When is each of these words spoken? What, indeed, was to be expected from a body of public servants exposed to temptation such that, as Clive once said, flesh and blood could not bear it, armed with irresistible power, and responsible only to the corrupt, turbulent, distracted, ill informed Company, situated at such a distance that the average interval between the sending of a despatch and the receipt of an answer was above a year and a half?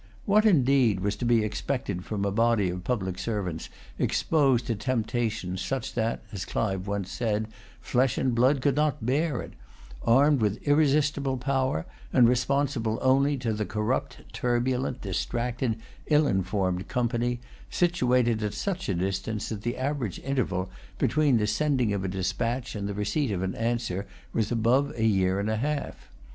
What, 0.25 0.47
indeed, 0.47 1.01
was 1.01 1.15
to 1.17 1.25
be 1.25 1.43
expected 1.43 2.03
from 2.03 2.25
a 2.25 2.31
body 2.31 2.71
of 2.71 2.83
public 2.83 3.19
servants 3.19 3.69
exposed 3.99 4.65
to 4.65 4.73
temptation 4.73 5.57
such 5.57 5.93
that, 5.93 6.23
as 6.31 6.43
Clive 6.43 6.87
once 6.87 7.11
said, 7.11 7.47
flesh 7.79 8.17
and 8.17 8.33
blood 8.33 8.61
could 8.63 8.75
not 8.75 9.05
bear 9.05 9.41
it, 9.43 9.53
armed 10.01 10.41
with 10.41 10.67
irresistible 10.67 11.37
power, 11.37 11.85
and 12.11 12.27
responsible 12.27 12.97
only 13.03 13.37
to 13.37 13.53
the 13.53 13.63
corrupt, 13.63 14.21
turbulent, 14.33 15.01
distracted, 15.01 15.75
ill 16.07 16.25
informed 16.25 16.87
Company, 16.87 17.39
situated 17.69 18.41
at 18.41 18.55
such 18.55 18.89
a 18.89 18.95
distance 18.95 19.49
that 19.49 19.61
the 19.61 19.77
average 19.77 20.17
interval 20.23 20.71
between 20.97 21.37
the 21.37 21.45
sending 21.45 21.93
of 21.93 22.03
a 22.03 22.07
despatch 22.07 22.73
and 22.75 22.89
the 22.89 22.95
receipt 22.95 23.29
of 23.29 23.43
an 23.43 23.53
answer 23.53 24.07
was 24.33 24.51
above 24.51 24.91
a 24.97 25.05
year 25.05 25.39
and 25.39 25.47
a 25.51 25.57
half? 25.57 26.09